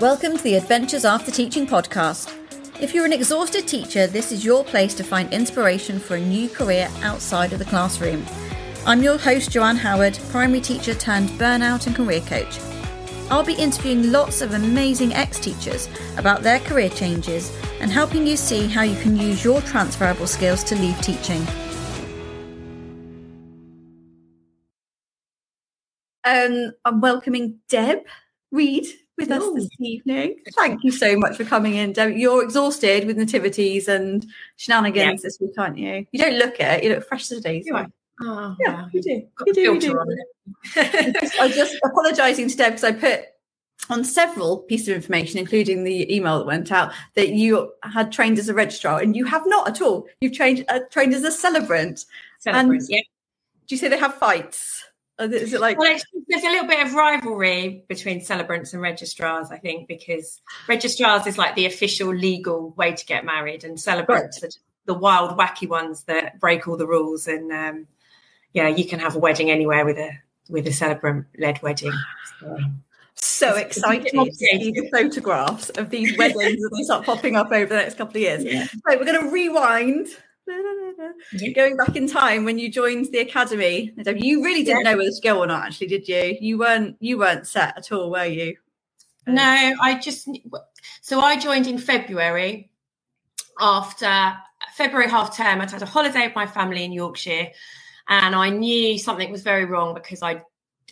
[0.00, 2.34] Welcome to the Adventures After Teaching podcast.
[2.82, 6.48] If you're an exhausted teacher, this is your place to find inspiration for a new
[6.48, 8.26] career outside of the classroom.
[8.86, 12.58] I'm your host, Joanne Howard, primary teacher turned burnout and career coach.
[13.30, 15.88] I'll be interviewing lots of amazing ex teachers
[16.18, 20.64] about their career changes and helping you see how you can use your transferable skills
[20.64, 21.46] to leave teaching.
[26.24, 28.00] Um, I'm welcoming Deb
[28.50, 28.86] Reed
[29.16, 30.36] with us this evening.
[30.56, 32.16] Thank you so much for coming in, Deb.
[32.16, 35.26] You're exhausted with nativities and shenanigans yeah.
[35.26, 36.06] this week, aren't you?
[36.12, 36.84] You don't look it.
[36.84, 37.70] You look fresh as a daisy.
[38.20, 39.26] Oh, yeah, you do.
[39.46, 39.60] You do.
[39.60, 39.98] You do.
[40.76, 43.24] I just apologising to Deb because I put
[43.90, 48.38] on several pieces of information, including the email that went out, that you had trained
[48.38, 50.06] as a registrar, and you have not at all.
[50.20, 52.04] You've trained uh, trained as a celebrant.
[52.40, 53.00] Celebrant, and yeah.
[53.66, 54.84] Do you say they have fights?
[55.20, 55.96] Is it like well,
[56.28, 61.38] there's a little bit of rivalry between celebrants and registrars, I think, because registrars is
[61.38, 64.48] like the official legal way to get married, and celebrants right.
[64.48, 67.28] are the wild, wacky ones that break all the rules.
[67.28, 67.86] And um,
[68.54, 70.10] yeah, you can have a wedding anywhere with a
[70.48, 71.92] with a celebrant led wedding.
[72.40, 72.58] So,
[73.14, 77.66] so excited to see the photographs of these weddings as they start popping up over
[77.66, 78.44] the next couple of years.
[78.44, 78.66] Yeah.
[78.84, 80.08] Right, we're going to rewind
[81.54, 85.20] Going back in time when you joined the academy, you really didn't know whether to
[85.22, 85.64] go or not.
[85.66, 86.36] Actually, did you?
[86.40, 86.96] You weren't.
[87.00, 88.56] You weren't set at all, were you?
[89.26, 89.42] No,
[89.80, 90.28] I just.
[91.00, 92.70] So I joined in February.
[93.58, 94.34] After
[94.74, 97.48] February half term, I'd had a holiday with my family in Yorkshire,
[98.08, 100.42] and I knew something was very wrong because I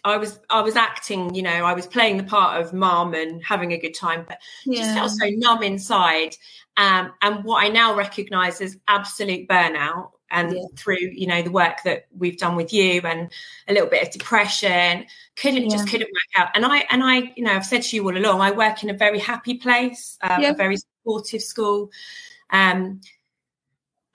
[0.05, 3.43] I was I was acting, you know, I was playing the part of mom and
[3.45, 4.81] having a good time, but yeah.
[4.81, 6.37] just felt so numb inside.
[6.77, 10.63] Um, and what I now recognise as absolute burnout, and yeah.
[10.77, 13.31] through you know the work that we've done with you and
[13.69, 15.69] a little bit of depression, couldn't yeah.
[15.69, 16.49] just couldn't work out.
[16.55, 18.91] And I and I, you know, I've said to you all along, I work in
[18.91, 21.91] a very happy place, um, a very supportive school.
[22.51, 23.01] Um,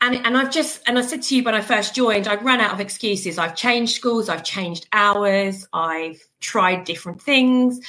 [0.02, 2.60] and, and I've just and I said to you when I first joined, I've run
[2.60, 3.38] out of excuses.
[3.38, 7.80] I've changed schools, I've changed hours, I've tried different things,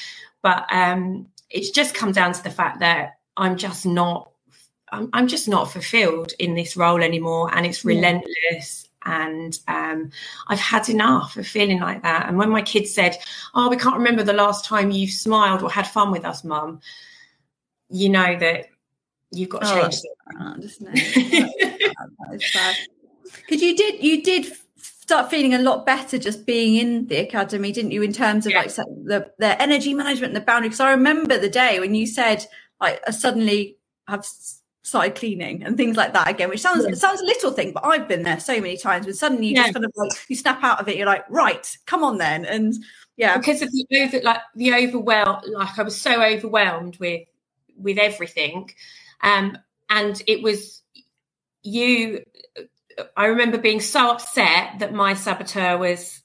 [0.43, 4.31] but um, it's just come down to the fact that I'm just not
[4.91, 8.87] I'm, I'm just not fulfilled in this role anymore, and it's relentless.
[9.05, 10.11] And um,
[10.49, 12.29] I've had enough of feeling like that.
[12.29, 13.17] And when my kids said,
[13.55, 16.81] "Oh, we can't remember the last time you smiled or had fun with us, Mum,"
[17.91, 18.69] you know that
[19.31, 20.03] you've got to oh, change.
[23.47, 27.73] Because you did, you did start feeling a lot better just being in the academy,
[27.73, 28.03] didn't you?
[28.03, 28.61] In terms of yeah.
[28.61, 30.69] like the the energy management and the boundary.
[30.69, 32.47] Because I remember the day when you said
[32.81, 34.27] like I suddenly have
[34.83, 36.95] started cleaning and things like that again, which sounds yeah.
[36.95, 39.63] sounds a little thing, but I've been there so many times when suddenly you yeah.
[39.63, 42.45] just kind of like you snap out of it, you're like, right, come on then.
[42.45, 42.75] And
[43.17, 43.39] yeah.
[43.39, 47.27] Because of the over like the overwhelm like I was so overwhelmed with
[47.77, 48.71] with everything.
[49.23, 49.59] Um
[49.91, 50.83] and it was
[51.63, 52.25] you
[53.17, 56.23] I remember being so upset that my saboteur was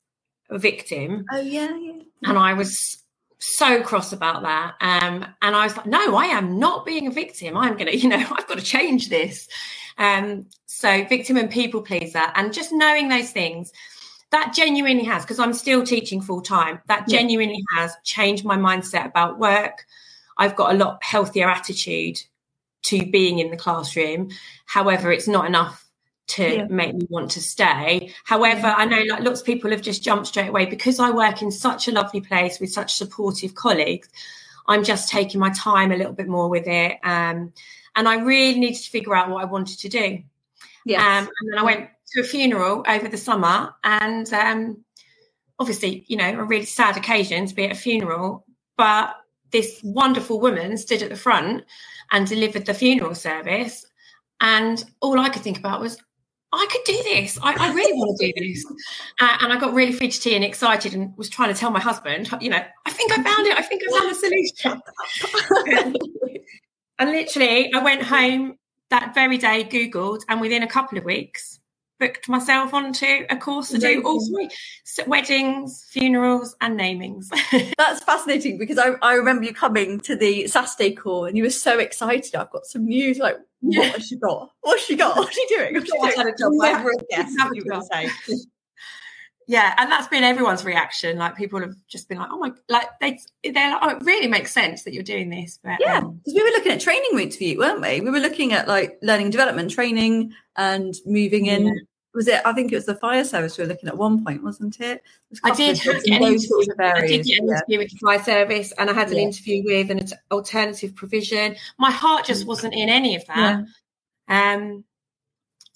[0.49, 1.25] a victim.
[1.31, 2.01] Oh yeah, yeah.
[2.23, 3.03] And I was
[3.39, 4.75] so cross about that.
[4.79, 7.57] Um, and I was like, no, I am not being a victim.
[7.57, 9.47] I'm going to, you know, I've got to change this.
[9.97, 13.71] Um, so victim and people pleaser, and just knowing those things
[14.31, 17.81] that genuinely has, because I'm still teaching full time, that genuinely yeah.
[17.81, 19.85] has changed my mindset about work.
[20.37, 22.19] I've got a lot healthier attitude
[22.83, 24.29] to being in the classroom.
[24.65, 25.83] However, it's not enough
[26.25, 26.67] to yeah.
[26.69, 28.13] make me want to stay.
[28.23, 28.67] However.
[28.67, 31.51] I know like lots of people have just jumped straight away because I work in
[31.51, 34.09] such a lovely place with such supportive colleagues.
[34.67, 36.97] I'm just taking my time a little bit more with it.
[37.03, 37.51] Um,
[37.95, 40.23] and I really needed to figure out what I wanted to do.
[40.85, 41.01] Yes.
[41.01, 44.83] Um, and then I went to a funeral over the summer and um,
[45.59, 48.45] obviously, you know, a really sad occasion to be at a funeral,
[48.77, 49.15] but
[49.51, 51.63] this wonderful woman stood at the front
[52.13, 53.85] and delivered the funeral service.
[54.39, 55.97] And all I could think about was,
[56.53, 57.39] I could do this.
[57.41, 58.63] I, I really want to do this.
[59.19, 62.29] Uh, and I got really fidgety and excited and was trying to tell my husband,
[62.39, 63.57] you know, I think I found it.
[63.57, 64.81] I think I found the
[65.65, 65.97] solution.
[66.99, 68.57] and literally, I went home
[68.91, 71.59] that very day, Googled, and within a couple of weeks,
[72.03, 74.49] booked myself onto a course to do all three
[75.07, 77.27] weddings, funerals, and namings.
[77.77, 81.49] That's fascinating because I, I remember you coming to the Saturday call and you were
[81.49, 82.35] so excited.
[82.35, 83.19] I've got some news.
[83.19, 84.49] Like, what has she got?
[84.61, 85.15] What's she got?
[85.15, 85.75] What's she doing?
[85.75, 86.13] What's she doing?
[86.17, 86.51] Had a job.
[86.53, 88.09] Never guess you were say.
[89.45, 91.17] Yeah, and that's been everyone's reaction.
[91.17, 94.27] Like people have just been like, "Oh my!" Like they, they're like, "Oh, it really
[94.27, 97.09] makes sense that you're doing this." But yeah, because um, we were looking at training
[97.13, 97.99] routes for you, weren't we?
[97.99, 101.77] We were looking at like learning development training and moving in
[102.13, 102.41] was it?
[102.45, 105.01] I think it was the fire service we were looking at one point, wasn't it?
[105.31, 106.57] it I did have an interview.
[106.79, 107.55] I did get an yeah.
[107.55, 109.23] interview with the fire service, and I had an yeah.
[109.23, 111.55] interview with an alternative provision.
[111.79, 113.65] My heart just wasn't in any of that.
[114.29, 114.53] Yeah.
[114.53, 114.83] Um,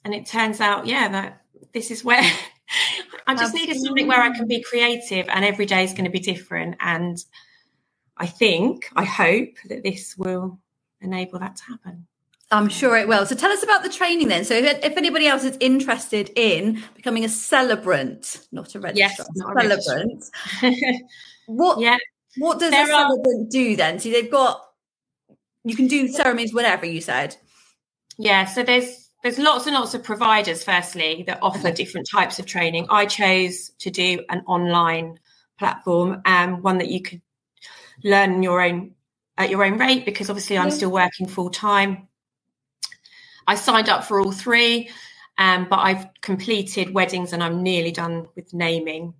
[0.05, 1.41] and it turns out, yeah, that
[1.73, 2.21] this is where
[3.27, 3.59] I just Absolutely.
[3.59, 6.75] needed something where I can be creative, and every day is going to be different.
[6.79, 7.17] And
[8.17, 10.59] I think, I hope that this will
[11.01, 12.07] enable that to happen.
[12.49, 13.25] I'm sure it will.
[13.25, 14.45] So tell us about the training then.
[14.45, 19.29] So if, if anybody else is interested in becoming a celebrant, not a registrar, yes,
[19.35, 20.23] not a celebrant,
[21.47, 21.97] what yeah.
[22.37, 23.49] what does there a celebrant are...
[23.49, 23.99] do then?
[23.99, 24.63] So they've got
[25.65, 27.35] you can do ceremonies whatever you said.
[28.17, 32.45] Yeah, so there's there's lots and lots of providers firstly that offer different types of
[32.45, 32.87] training.
[32.89, 35.19] I chose to do an online
[35.59, 37.21] platform, um, one that you could
[38.05, 38.93] learn your own
[39.37, 42.06] at your own rate because obviously I'm still working full time
[43.47, 44.89] I signed up for all three,
[45.37, 49.13] um, but I've completed weddings and I'm nearly done with naming.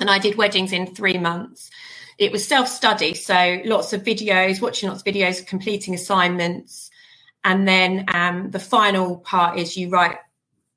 [0.00, 1.70] And I did weddings in three months.
[2.18, 6.90] It was self study, so lots of videos, watching lots of videos, completing assignments.
[7.44, 10.16] And then um, the final part is you write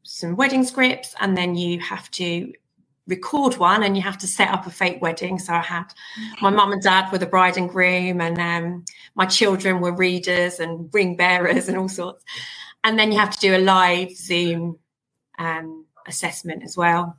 [0.03, 2.53] some wedding scripts and then you have to
[3.09, 5.39] record one and you have to set up a fake wedding.
[5.39, 5.85] So I had
[6.41, 8.85] my mum and dad were the bride and groom, and um,
[9.15, 12.23] my children were readers and ring bearers and all sorts.
[12.83, 14.79] And then you have to do a live Zoom
[15.37, 17.17] um, assessment as well.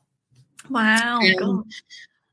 [0.70, 1.20] Wow.
[1.42, 1.64] Um,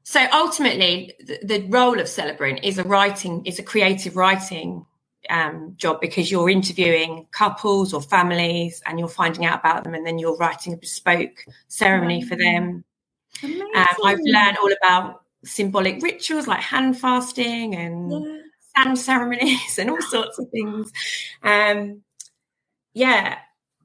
[0.04, 4.86] so ultimately, the, the, role of celebrant is a writing, is a creative writing
[5.30, 10.06] um, job because you're interviewing couples or families and you're finding out about them and
[10.06, 12.86] then you're writing a bespoke ceremony for them
[13.44, 18.38] um, I've learned all about symbolic rituals like hand fasting and yeah.
[18.76, 20.92] sand ceremonies and all sorts of things.
[21.44, 22.02] Um,
[22.94, 23.38] yeah,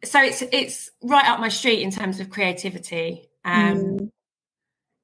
[0.05, 3.29] so it's it's right up my street in terms of creativity.
[3.45, 4.11] Um, mm.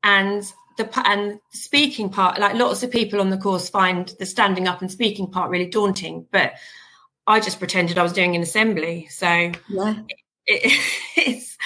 [0.03, 4.67] And the and speaking part, like lots of people on the course find the standing
[4.67, 6.53] up and speaking part really daunting, but
[7.27, 9.07] I just pretended I was doing an assembly.
[9.11, 9.53] So yeah.
[10.09, 10.17] it,
[10.47, 10.81] it,
[11.17, 11.59] it's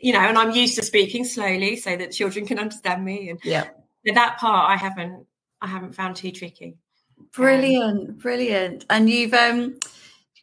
[0.00, 3.30] you know, and I'm used to speaking slowly so that children can understand me.
[3.30, 3.68] And yeah,
[4.04, 5.26] But that part I haven't
[5.60, 6.76] I haven't found too tricky.
[7.32, 8.84] Brilliant, um, brilliant.
[8.90, 9.78] And you've um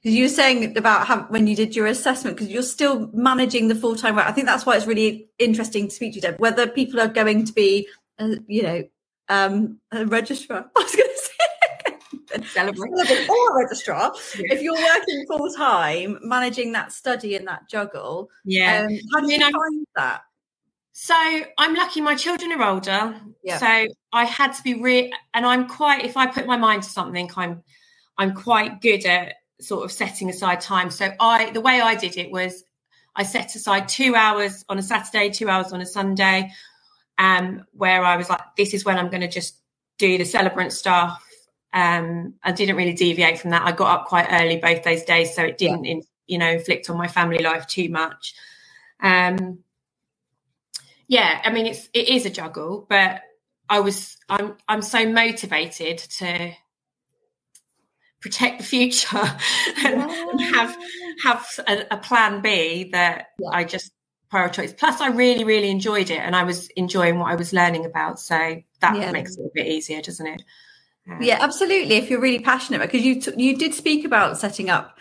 [0.03, 3.67] because you were saying about how when you did your assessment because you're still managing
[3.67, 4.25] the full time work.
[4.25, 6.39] I think that's why it's really interesting to speak to you, Deb.
[6.39, 7.87] Whether people are going to be,
[8.17, 8.83] uh, you know,
[9.29, 10.71] um, a registrar.
[12.33, 12.97] I was going to say celebrate.
[12.97, 14.13] celebrate or registrar.
[14.37, 14.53] Yeah.
[14.53, 18.87] If you're working full time, managing that study and that juggle, yeah.
[18.87, 20.21] Um, how do you, you find that?
[20.93, 21.15] So
[21.57, 23.15] I'm lucky my children are older.
[23.43, 23.57] Yeah.
[23.57, 26.89] So I had to be real and I'm quite if I put my mind to
[26.89, 27.63] something, I'm
[28.17, 30.91] I'm quite good at sort of setting aside time.
[30.91, 32.63] So I the way I did it was
[33.15, 36.51] I set aside two hours on a Saturday, two hours on a Sunday,
[37.17, 39.57] um, where I was like, this is when I'm going to just
[39.97, 41.23] do the celebrant stuff
[41.73, 43.65] um, I didn't really deviate from that.
[43.65, 45.99] I got up quite early both those days, so it didn't, yeah.
[46.27, 48.33] you know, inflict on my family life too much.
[49.01, 49.59] Um,
[51.07, 53.21] yeah, I mean, it's it is a juggle, but
[53.69, 56.51] I was I'm I'm so motivated to
[58.21, 59.31] protect the future and,
[59.77, 60.29] yeah.
[60.29, 60.77] and have
[61.23, 63.49] have a, a, plan B that yeah.
[63.49, 63.91] I just
[64.31, 64.77] prioritize.
[64.77, 68.19] Plus, I really really enjoyed it, and I was enjoying what I was learning about,
[68.19, 70.43] so that makes it a bit easier, doesn't it?
[71.19, 71.95] Yeah, absolutely.
[71.95, 74.97] If you're really passionate, because you t- you did speak about setting up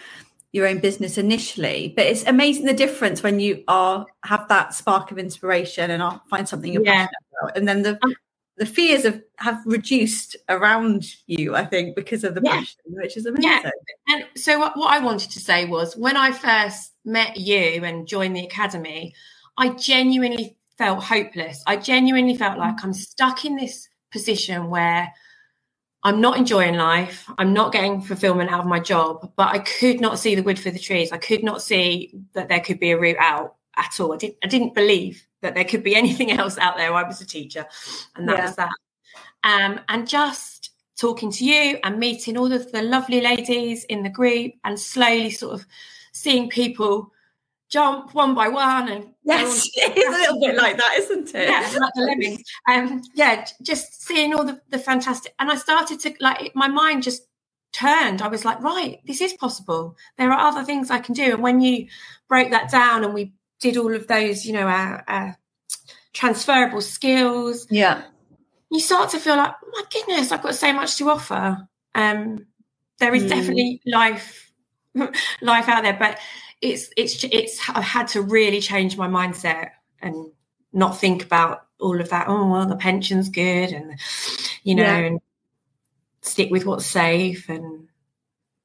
[0.52, 5.10] your own business initially, but it's amazing the difference when you are have that spark
[5.10, 7.06] of inspiration and I'll find something you're yeah.
[7.06, 8.14] passionate about, and then the um,
[8.56, 11.54] the fears of have reduced around you.
[11.54, 12.56] I think because of the yeah.
[12.56, 13.50] passion, which is amazing.
[13.50, 13.70] Yeah.
[14.08, 18.06] And so what, what I wanted to say was when I first met you and
[18.06, 19.14] joined the academy,
[19.56, 21.62] I genuinely felt hopeless.
[21.66, 25.12] I genuinely felt like I'm stuck in this position where
[26.02, 27.28] I'm not enjoying life.
[27.36, 30.58] I'm not getting fulfillment out of my job, but I could not see the wood
[30.58, 31.12] for the trees.
[31.12, 34.14] I could not see that there could be a route out at all.
[34.14, 36.92] I, did, I didn't believe that there could be anything else out there.
[36.92, 37.66] I was a teacher,
[38.16, 38.46] and that yeah.
[38.46, 38.70] was that.
[39.44, 44.10] Um, and just talking to you and meeting all of the lovely ladies in the
[44.10, 45.66] group, and slowly sort of
[46.12, 47.12] seeing people
[47.70, 51.48] jump one by one and yes it's a little bit like that isn't it?
[51.48, 56.00] Yeah like the lemmings um yeah just seeing all the, the fantastic and i started
[56.00, 57.22] to like my mind just
[57.72, 58.20] turned.
[58.20, 59.96] I was like right this is possible.
[60.18, 61.34] There are other things i can do.
[61.34, 61.86] And when you
[62.28, 65.38] broke that down and we did all of those you know our, our
[66.12, 68.02] transferable skills yeah.
[68.70, 71.68] you start to feel like my goodness i've got so much to offer.
[71.94, 72.46] Um
[72.98, 73.28] there is mm.
[73.28, 74.50] definitely life
[75.40, 76.18] life out there but
[76.60, 80.30] it's it's it's I've had to really change my mindset and
[80.72, 82.28] not think about all of that.
[82.28, 83.98] Oh well, the pension's good, and
[84.62, 84.96] you know, yeah.
[84.98, 85.20] and
[86.22, 87.88] stick with what's safe and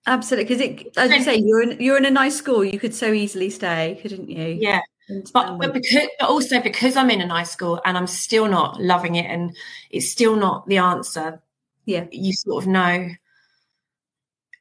[0.07, 2.93] absolutely because it as you say you're in you're in a nice school you could
[2.93, 4.81] so easily stay couldn't you yeah
[5.33, 8.47] but, um, but because but also because i'm in a nice school and i'm still
[8.47, 9.55] not loving it and
[9.89, 11.41] it's still not the answer
[11.85, 13.09] yeah you sort of know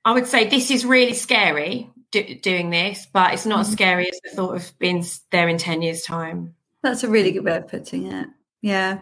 [0.04, 1.90] i would say this is really scary
[2.22, 3.68] do, doing this but it's not mm-hmm.
[3.68, 7.32] as scary as the thought of being there in 10 years time that's a really
[7.32, 8.28] good way of putting it
[8.62, 9.00] yeah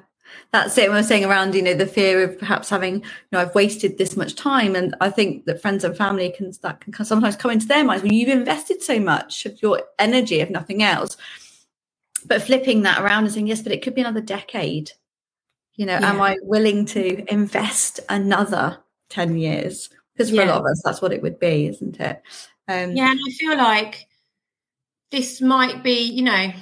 [0.51, 0.89] that's it.
[0.89, 3.03] When I was saying around, you know, the fear of perhaps having, you
[3.33, 6.81] know, I've wasted this much time, and I think that friends and family can that
[6.81, 10.51] can sometimes come into their minds when you've invested so much of your energy, if
[10.51, 11.17] nothing else.
[12.25, 14.93] But flipping that around and saying, yes, but it could be another decade.
[15.75, 16.11] You know, yeah.
[16.11, 18.79] am I willing to invest another
[19.09, 19.89] ten years?
[20.15, 20.45] Because for yeah.
[20.45, 22.23] a lot of us, that's what it would be, isn't it?
[22.69, 24.07] Um, yeah, and I feel like
[25.11, 26.53] this might be, you know,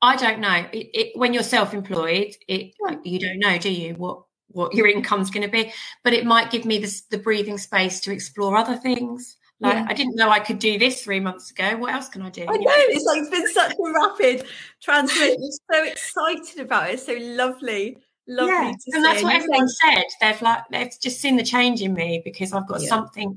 [0.00, 0.64] I don't know.
[0.72, 3.94] It, it, when you're self-employed, it you don't know, do you?
[3.94, 5.72] What what your income's going to be?
[6.04, 9.36] But it might give me this, the breathing space to explore other things.
[9.60, 9.86] Like yeah.
[9.88, 11.76] I didn't know I could do this three months ago.
[11.76, 12.42] What else can I do?
[12.42, 14.46] I know it's like it's been such a rapid
[14.80, 15.36] transformation.
[15.42, 17.00] I'm so excited about it.
[17.00, 18.54] so lovely, lovely.
[18.54, 18.72] Yeah.
[18.92, 20.04] and that's what everyone said.
[20.20, 22.88] They've like they've just seen the change in me because I've got yeah.
[22.88, 23.36] something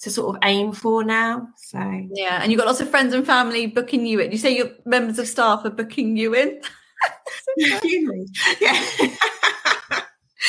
[0.00, 1.48] to sort of aim for now.
[1.56, 1.78] So
[2.12, 4.32] yeah, and you've got lots of friends and family booking you in.
[4.32, 6.60] You say your members of staff are booking you in.
[8.60, 8.80] yeah.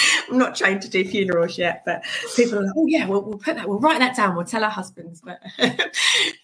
[0.29, 2.03] I'm not trained to do funerals yet, but
[2.35, 4.63] people are like, oh yeah, we'll, we'll put that, we'll write that down, we'll tell
[4.63, 5.21] our husbands.
[5.21, 5.39] But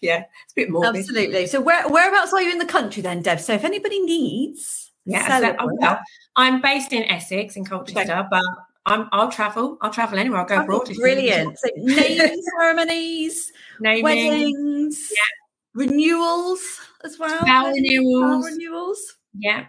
[0.00, 0.86] yeah, it's a bit more.
[0.86, 1.46] Absolutely.
[1.46, 3.40] So where whereabouts are you in the country then, Deb?
[3.40, 6.00] So if anybody needs, yeah, so, oh, well,
[6.36, 8.28] I'm based in Essex in Colchester, okay.
[8.30, 8.42] but
[8.86, 9.78] I'm, I'll travel.
[9.80, 10.40] I'll travel anywhere.
[10.40, 10.90] I'll go oh, abroad.
[10.96, 11.58] Brilliant.
[11.58, 15.84] So naming ceremonies, naming, weddings, yeah.
[15.84, 16.60] renewals
[17.04, 17.44] as well.
[17.44, 18.44] Vow renewals.
[18.44, 19.16] Vow renewals.
[19.34, 19.66] Yeah.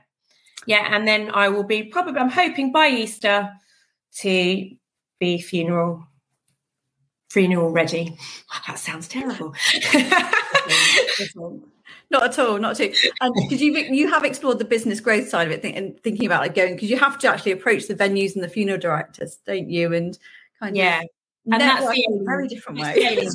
[0.66, 0.96] Yeah.
[0.96, 3.52] And then I will be probably, I'm hoping by Easter
[4.20, 4.70] to
[5.20, 6.08] be funeral,
[7.30, 8.18] funeral ready.
[8.68, 9.54] That sounds terrible.
[12.10, 13.12] not at all, not at all.
[13.22, 16.26] And because you you have explored the business growth side of it think, and thinking
[16.26, 19.40] about like going because you have to actually approach the venues and the funeral directors,
[19.46, 19.94] don't you?
[19.94, 20.18] And
[20.60, 21.04] kind yeah, of
[21.46, 23.28] yeah, and that's the a very different way.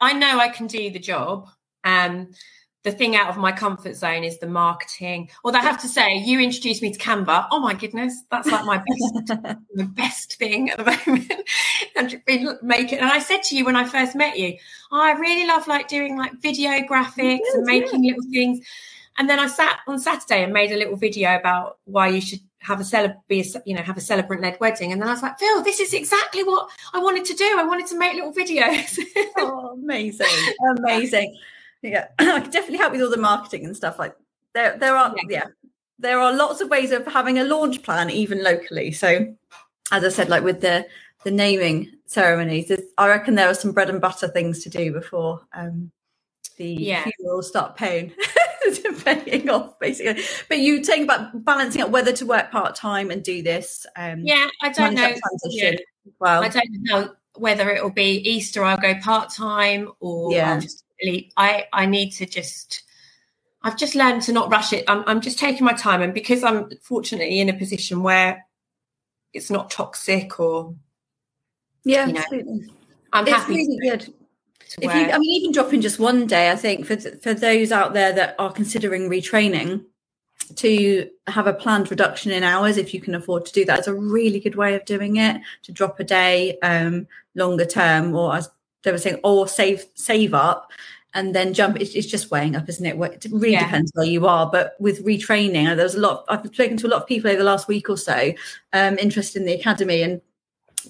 [0.00, 1.48] I know I can do the job.
[1.84, 2.30] Um,
[2.82, 5.28] the thing out of my comfort zone is the marketing.
[5.44, 7.48] Although I have to say, you introduced me to Canva.
[7.50, 9.26] Oh my goodness, that's like my best,
[9.74, 11.32] the best thing at the moment.
[11.96, 13.00] and been making.
[13.00, 14.56] And I said to you when I first met you,
[14.92, 18.14] oh, I really love like doing like video graphics yes, and making yeah.
[18.14, 18.66] little things.
[19.18, 22.40] And then I sat on Saturday and made a little video about why you should
[22.60, 25.12] have a celeb be a, you know have a celebrant led wedding and then I
[25.12, 28.12] was like Phil this is exactly what I wanted to do I wanted to make
[28.12, 28.98] little videos
[29.38, 30.26] oh amazing
[30.76, 31.38] amazing
[31.82, 34.14] yeah i can definitely help with all the marketing and stuff like
[34.54, 35.22] there there are yeah.
[35.28, 35.46] yeah.
[35.98, 39.34] there are lots of ways of having a launch plan even locally so
[39.92, 40.86] as i said like with the
[41.24, 45.40] the naming ceremonies i reckon there are some bread and butter things to do before
[45.52, 45.90] um
[46.56, 47.06] the yeah.
[47.40, 48.12] start paying
[49.04, 53.42] paying off basically but you think about balancing out whether to work part-time and do
[53.42, 55.12] this um yeah i don't know
[55.46, 55.72] yeah.
[56.18, 60.52] well i don't know whether it will be easter i'll go part-time or yeah.
[60.52, 62.82] i'll just really i i need to just
[63.62, 64.84] i've just learned to not rush it.
[64.88, 68.44] I'm, I'm just taking my time and because i'm fortunately in a position where
[69.32, 70.74] it's not toxic or
[71.84, 72.72] yeah you know, absolutely.
[73.12, 74.14] i'm it's happy really good.
[74.80, 77.92] if you i mean even dropping just one day i think for for those out
[77.92, 79.84] there that are considering retraining
[80.56, 83.86] to have a planned reduction in hours if you can afford to do that is
[83.86, 88.34] a really good way of doing it to drop a day um longer term or
[88.34, 88.50] as
[88.82, 90.70] they were saying, "Oh, save save up
[91.14, 91.80] and then jump.
[91.80, 92.96] It's, it's just weighing up, isn't it?
[92.96, 93.64] It really yeah.
[93.64, 94.50] depends where you are.
[94.50, 96.24] But with retraining, there's a lot.
[96.28, 98.32] I've spoken to a lot of people over the last week or so
[98.72, 100.20] um, interested in the academy and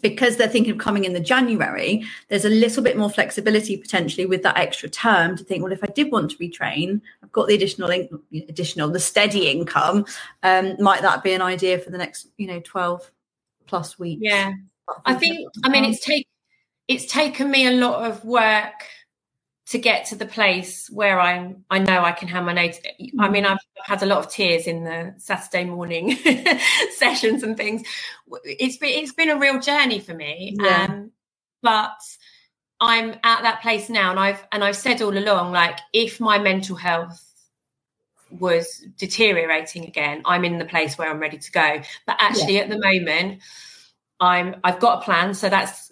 [0.02, 4.24] because they're thinking of coming in the January, there's a little bit more flexibility potentially
[4.24, 7.48] with that extra term to think, well, if I did want to retrain, I've got
[7.48, 10.06] the additional, additional, the steady income.
[10.44, 13.10] Um, might that be an idea for the next, you know, 12
[13.66, 14.20] plus weeks?
[14.22, 14.52] Yeah.
[15.06, 16.30] I think, I mean, it's taken
[16.90, 18.84] it's taken me a lot of work
[19.68, 22.80] to get to the place where I'm I know I can have my notes.
[23.20, 26.16] I mean, I've had a lot of tears in the Saturday morning
[26.96, 27.84] sessions and things.
[28.42, 30.56] It's been it's been a real journey for me.
[30.60, 30.88] Yeah.
[30.90, 31.12] Um,
[31.62, 31.96] but
[32.80, 36.40] I'm at that place now and I've and I've said all along, like if my
[36.40, 37.24] mental health
[38.36, 41.82] was deteriorating again, I'm in the place where I'm ready to go.
[42.04, 42.62] But actually yeah.
[42.62, 43.42] at the moment,
[44.18, 45.34] I'm I've got a plan.
[45.34, 45.89] So that's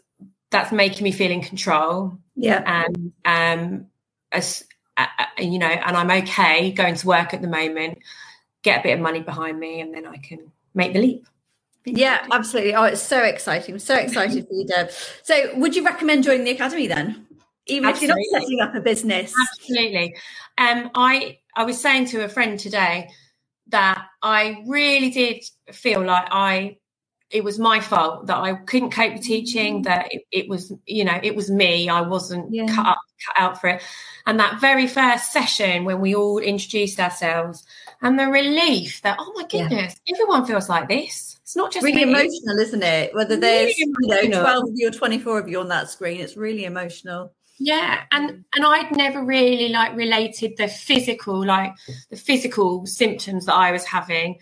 [0.50, 2.18] that's making me feel in control.
[2.34, 2.62] Yeah.
[2.66, 3.86] And um
[4.32, 4.64] as
[4.96, 7.98] uh, uh, you know, and I'm okay going to work at the moment,
[8.62, 11.26] get a bit of money behind me, and then I can make the leap.
[11.84, 12.74] Yeah, absolutely.
[12.74, 13.76] Oh, it's so exciting.
[13.76, 14.90] I'm so excited for you, Deb.
[15.22, 17.26] So, would you recommend joining the academy then?
[17.66, 18.22] Even absolutely.
[18.22, 19.32] if you're not setting up a business?
[19.52, 20.16] Absolutely.
[20.58, 23.08] Um, I I was saying to a friend today
[23.68, 26.78] that I really did feel like I
[27.30, 29.84] it was my fault that I couldn't cope with teaching, mm.
[29.84, 31.88] that it, it was, you know, it was me.
[31.88, 32.66] I wasn't yeah.
[32.66, 33.82] cut, up, cut out for it.
[34.26, 37.64] And that very first session when we all introduced ourselves
[38.00, 40.14] and the relief that, oh my goodness, yeah.
[40.14, 41.38] everyone feels like this.
[41.42, 42.10] It's not just really me.
[42.12, 43.14] emotional, isn't it?
[43.14, 46.20] Whether there's really you know 12 of you or 24 of you on that screen,
[46.20, 47.32] it's really emotional.
[47.58, 51.72] Yeah, and and I'd never really like related the physical, like
[52.10, 54.38] the physical symptoms that I was having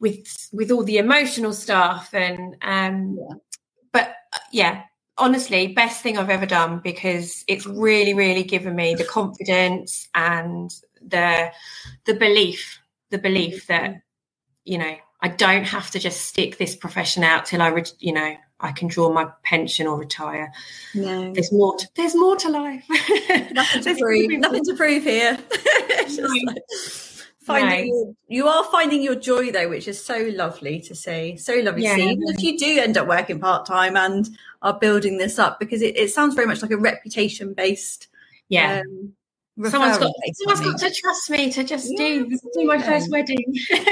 [0.00, 3.36] with with all the emotional stuff and um yeah.
[3.92, 4.82] but uh, yeah
[5.18, 10.70] honestly best thing i've ever done because it's really really given me the confidence and
[11.02, 11.50] the
[12.06, 12.80] the belief
[13.10, 14.00] the belief that
[14.64, 18.12] you know i don't have to just stick this profession out till i re- you
[18.12, 20.52] know i can draw my pension or retire.
[20.94, 21.32] No.
[21.32, 22.84] There's more to, there's more to life.
[23.52, 25.38] Nothing to prove nothing to prove here
[27.50, 31.54] finding your, you are finding your joy though which is so lovely to see so
[31.56, 31.96] lovely yeah.
[31.96, 34.30] to see even if you do end up working part-time and
[34.62, 38.08] are building this up because it, it sounds very much like a reputation based
[38.48, 39.12] yeah um,
[39.70, 43.54] someone's got someone's got to trust me to just yeah, do do my first wedding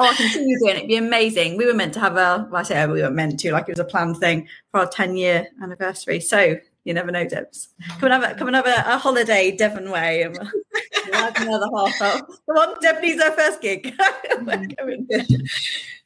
[0.00, 0.76] Oh, I can see you doing it.
[0.76, 1.56] It'd be amazing.
[1.56, 3.72] We were meant to have a, well, I say we were meant to, like it
[3.72, 6.20] was a planned thing for our 10 year anniversary.
[6.20, 6.56] So
[6.88, 7.68] you never know, Debs.
[8.00, 10.22] Come and have a, come and have a, a holiday Devon way.
[10.22, 10.38] And
[11.12, 12.22] we'll another half hour.
[12.22, 13.94] Come on, Deb needs her first gig.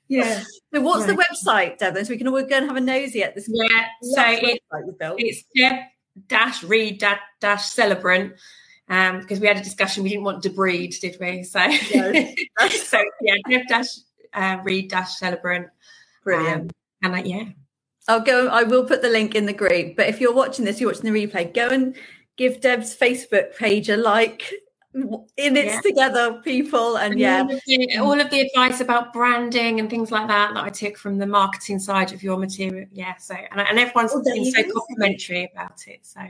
[0.09, 0.43] yeah.
[0.75, 2.05] So what's the website, Devon?
[2.05, 3.49] So we can all go and have a nosy at this.
[3.49, 3.85] Yeah.
[4.03, 4.61] So it,
[5.19, 5.77] it's Deb
[6.27, 8.35] dash reed dash, dash celebrant.
[8.89, 11.45] Um, because we had a discussion, we didn't want to breed, did we?
[11.45, 12.13] So, no,
[12.69, 13.87] so yeah, Deb dash
[14.35, 15.69] uh, reed dash celebrant.
[16.25, 16.73] Brilliant.
[17.05, 17.45] Um, and uh, yeah,
[18.09, 18.49] I'll go.
[18.49, 19.97] I will put the link in the group.
[19.97, 21.53] But if you're watching this, you're watching the replay.
[21.53, 21.95] Go and
[22.37, 24.53] give Deb's Facebook page a like.
[24.95, 25.81] In it yeah.
[25.81, 29.89] together, people, and, and yeah, all of, the, all of, the, advice about branding and
[29.89, 32.87] things like that that I took from the marketing side of your material.
[32.93, 36.01] Yeah, so and, and everyone's well, been so complimentary about it.
[36.03, 36.21] So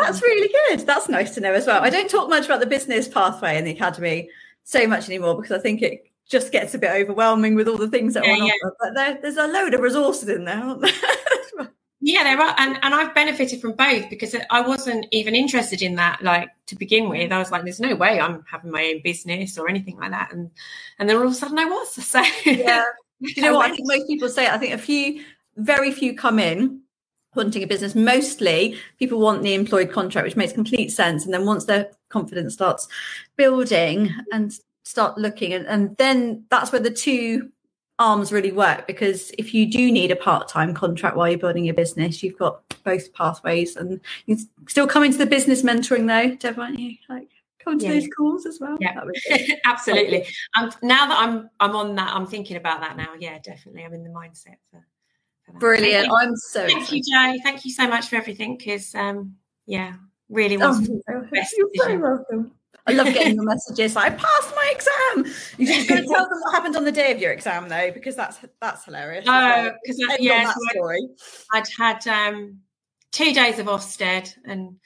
[0.00, 0.86] that's um, really good.
[0.86, 1.82] That's nice to know as well.
[1.82, 4.30] I don't talk much about the business pathway in the academy
[4.64, 7.88] so much anymore because I think it just gets a bit overwhelming with all the
[7.88, 8.52] things that yeah, are on yeah.
[8.64, 8.76] offer.
[8.78, 11.70] But there, there's a load of resources in there, there?
[12.00, 15.96] yeah, there are, and, and I've benefited from both because I wasn't even interested in
[15.96, 17.32] that like to begin with.
[17.32, 20.32] I was like, "There's no way I'm having my own business or anything like that,"
[20.32, 20.50] and
[20.98, 21.94] and then all of a sudden I was.
[22.02, 22.84] So yeah,
[23.20, 23.70] you know what?
[23.70, 24.48] I think most people say.
[24.48, 25.24] I think a few,
[25.56, 26.80] very few come in
[27.34, 27.96] wanting a business.
[27.96, 31.24] Mostly people want the employed contract, which makes complete sense.
[31.24, 32.88] And then once their confidence starts
[33.36, 37.50] building and start looking and, and then that's where the two
[37.98, 41.74] arms really work because if you do need a part-time contract while you're building your
[41.74, 44.38] business you've got both pathways and you
[44.68, 46.96] still come into the business mentoring though Deb aren't you?
[47.08, 47.92] Like come to yeah.
[47.92, 48.78] those calls as well.
[48.80, 49.02] Yeah.
[49.64, 50.26] Absolutely.
[50.58, 53.10] Um, now that I'm I'm on that I'm thinking about that now.
[53.18, 53.84] Yeah definitely.
[53.84, 54.84] I'm in the mindset for,
[55.44, 56.10] for brilliant.
[56.10, 57.04] I'm so thank excited.
[57.06, 59.94] you Jay thank you so much for everything because um yeah
[60.28, 62.52] really was oh, you're very welcome
[62.86, 65.34] I love getting the messages like I passed my exam.
[65.58, 67.90] You're just going to tell them what happened on the day of your exam though,
[67.92, 69.24] because that's that's hilarious.
[69.28, 70.98] Oh, because uh, yeah, so I'd,
[71.52, 72.58] I'd, had um,
[73.12, 74.76] two days of Ofsted, and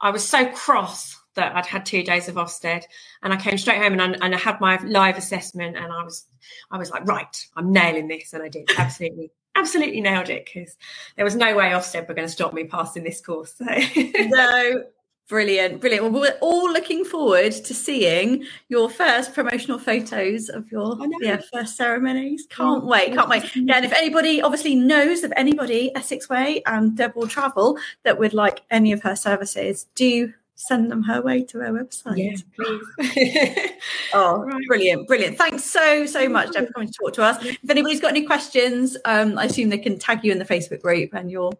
[0.00, 2.84] I was so cross that I'd had two days of Ofsted,
[3.22, 6.02] and I came straight home and I, and I had my live assessment, and I
[6.02, 6.26] was
[6.70, 10.76] I was like, right, I'm nailing this, and I did absolutely absolutely nailed it because
[11.16, 13.54] there was no way Ofsted were going to stop me passing this course.
[13.56, 13.64] So.
[13.64, 14.84] no,
[15.26, 16.12] Brilliant, brilliant.
[16.12, 21.78] Well, we're all looking forward to seeing your first promotional photos of your yeah, first
[21.78, 22.46] ceremonies.
[22.50, 23.56] Can't wait, can't wait.
[23.56, 28.18] Yeah, and if anybody obviously knows of anybody Essex Way and Deb will travel that
[28.18, 32.18] would like any of her services, do send them her way to her website.
[32.18, 33.70] Yes, please.
[34.14, 34.62] oh, right.
[34.68, 35.38] brilliant, brilliant.
[35.38, 37.42] Thanks so, so much, Deb, for coming to talk to us.
[37.44, 40.82] If anybody's got any questions, um, I assume they can tag you in the Facebook
[40.82, 41.58] group and you'll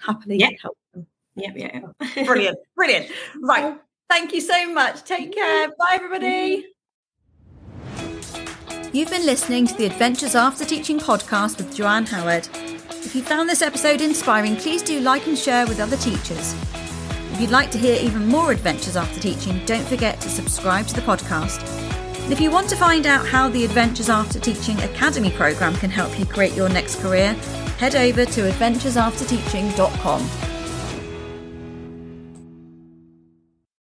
[0.00, 0.50] happily yeah.
[0.62, 1.08] help them.
[1.36, 1.80] Yeah, yeah.
[2.24, 3.10] brilliant, brilliant.
[3.42, 3.76] Right.
[4.08, 5.04] Thank you so much.
[5.04, 5.68] Take care.
[5.68, 6.66] Bye, everybody.
[8.92, 12.48] You've been listening to the Adventures After Teaching podcast with Joanne Howard.
[12.90, 16.54] If you found this episode inspiring, please do like and share with other teachers.
[17.32, 20.94] If you'd like to hear even more adventures after teaching, don't forget to subscribe to
[20.94, 21.62] the podcast.
[22.24, 25.90] And if you want to find out how the Adventures After Teaching Academy program can
[25.90, 27.34] help you create your next career,
[27.78, 30.49] head over to adventuresafterteaching.com.